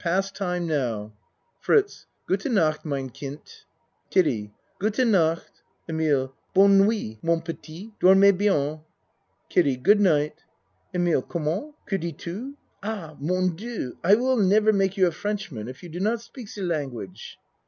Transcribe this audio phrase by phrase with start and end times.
[0.03, 1.13] Past time now.
[1.59, 3.65] FRITZ Gute nacht mine kint.
[4.09, 5.61] KIDDIE Gute nacht.
[5.87, 7.93] EMILE Bonne nuit, mon petit.
[7.99, 8.79] Dormez bien.
[9.49, 10.41] KIDDIE Good night.
[10.95, 11.75] EMILE Comment?
[11.87, 12.57] Que dis tu?
[12.81, 13.15] Ah!
[13.19, 13.95] Mon Dieu!
[14.03, 17.37] I will never make you a Frenchman if you do not speak ze language.